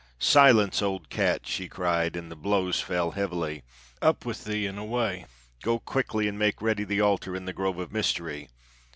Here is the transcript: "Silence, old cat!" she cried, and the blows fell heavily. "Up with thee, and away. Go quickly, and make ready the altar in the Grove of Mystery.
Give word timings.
"Silence, 0.17 0.81
old 0.81 1.09
cat!" 1.11 1.45
she 1.45 1.67
cried, 1.67 2.15
and 2.15 2.31
the 2.31 2.35
blows 2.35 2.79
fell 2.81 3.11
heavily. 3.11 3.61
"Up 4.01 4.25
with 4.25 4.45
thee, 4.45 4.65
and 4.65 4.79
away. 4.79 5.27
Go 5.61 5.77
quickly, 5.77 6.27
and 6.27 6.39
make 6.39 6.59
ready 6.59 6.83
the 6.83 6.99
altar 7.01 7.35
in 7.35 7.45
the 7.45 7.53
Grove 7.53 7.77
of 7.77 7.91
Mystery. 7.91 8.49